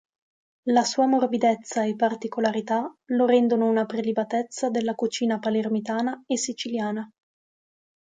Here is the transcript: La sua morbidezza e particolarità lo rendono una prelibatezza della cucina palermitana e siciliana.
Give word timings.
La 0.63 0.83
sua 0.83 1.05
morbidezza 1.05 1.85
e 1.85 1.95
particolarità 1.95 2.91
lo 3.09 3.25
rendono 3.27 3.69
una 3.69 3.85
prelibatezza 3.85 4.71
della 4.71 4.95
cucina 4.95 5.37
palermitana 5.37 6.23
e 6.25 6.37
siciliana. 6.39 7.07